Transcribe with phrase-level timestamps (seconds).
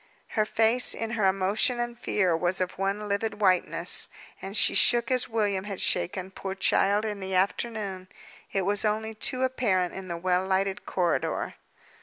[0.29, 4.09] Her face, in her emotion and fear, was of one livid whiteness,
[4.41, 8.07] and she shook as William had shaken, poor child, in the afternoon.
[8.51, 11.53] It was only too apparent in the well lighted corridor.